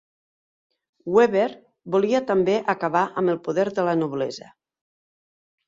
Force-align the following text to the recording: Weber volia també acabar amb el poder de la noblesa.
Weber 1.17 1.51
volia 1.97 2.23
també 2.33 2.57
acabar 2.75 3.05
amb 3.23 3.37
el 3.37 3.39
poder 3.51 3.69
de 3.79 3.87
la 3.91 3.97
noblesa. 4.03 4.53